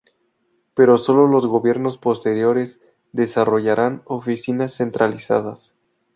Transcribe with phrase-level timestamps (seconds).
[0.73, 2.79] Pero sólo los gobiernos posteriores
[3.11, 5.75] desarrollarán oficinas centralizadas.